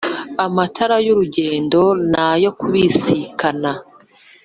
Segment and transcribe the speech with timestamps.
[0.45, 3.71] Amatara y’urugendo nayo kubisikana